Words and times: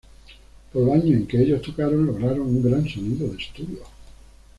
Por 0.73 0.81
los 0.83 0.95
años 0.95 1.11
en 1.11 1.27
que 1.27 1.39
ellos 1.43 1.61
tocaron 1.61 2.07
lograron 2.07 2.39
un 2.41 2.63
gran 2.63 2.89
sonido 2.89 3.27
de 3.27 3.37
estudio. 3.37 3.83